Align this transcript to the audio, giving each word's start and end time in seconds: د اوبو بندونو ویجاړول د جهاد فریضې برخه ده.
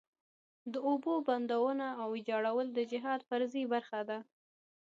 د 0.71 0.73
اوبو 0.87 1.13
بندونو 1.27 1.87
ویجاړول 2.13 2.67
د 2.73 2.79
جهاد 2.91 3.21
فریضې 3.29 3.63
برخه 3.73 3.99
ده. 4.09 4.17